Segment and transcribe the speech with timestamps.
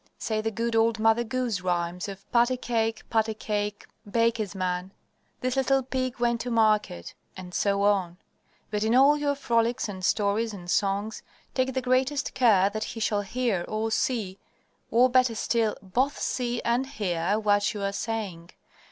[0.17, 4.91] Say the good old Mother Goose rhymes of "Patty Cake, Patty Cake, Baker's Man,"
[5.41, 7.47] "This little pig went to market," etc.,
[7.83, 8.17] etc.
[8.71, 11.21] But in all your frolics and stories and songs,
[11.53, 14.39] take the greatest care that he shall hear or see,
[14.89, 18.49] or better still, both see and hear, what you are saying.